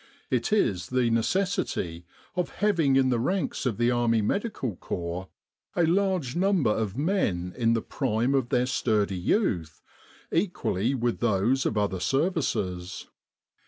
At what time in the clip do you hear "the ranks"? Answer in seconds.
3.09-3.67